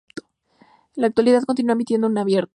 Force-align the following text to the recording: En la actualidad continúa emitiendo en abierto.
En 0.95 1.01
la 1.01 1.07
actualidad 1.09 1.43
continúa 1.45 1.73
emitiendo 1.73 2.07
en 2.07 2.17
abierto. 2.17 2.49